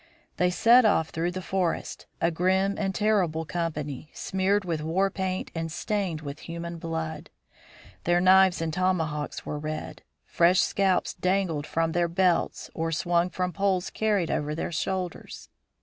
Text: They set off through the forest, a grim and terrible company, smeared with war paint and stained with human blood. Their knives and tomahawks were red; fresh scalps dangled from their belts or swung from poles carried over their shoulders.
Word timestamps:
They 0.37 0.49
set 0.49 0.83
off 0.83 1.09
through 1.09 1.29
the 1.29 1.43
forest, 1.43 2.07
a 2.19 2.31
grim 2.31 2.73
and 2.75 2.95
terrible 2.95 3.45
company, 3.45 4.09
smeared 4.15 4.65
with 4.65 4.81
war 4.81 5.11
paint 5.11 5.51
and 5.53 5.71
stained 5.71 6.21
with 6.21 6.39
human 6.49 6.79
blood. 6.79 7.29
Their 8.05 8.19
knives 8.19 8.61
and 8.63 8.73
tomahawks 8.73 9.45
were 9.45 9.59
red; 9.59 10.01
fresh 10.25 10.59
scalps 10.61 11.13
dangled 11.13 11.67
from 11.67 11.91
their 11.91 12.07
belts 12.07 12.71
or 12.73 12.91
swung 12.91 13.29
from 13.29 13.53
poles 13.53 13.91
carried 13.91 14.31
over 14.31 14.55
their 14.55 14.71
shoulders. 14.71 15.49